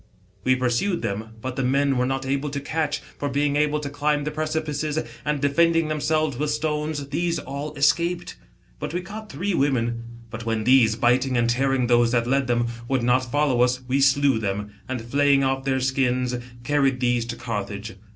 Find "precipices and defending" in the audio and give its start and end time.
4.31-5.89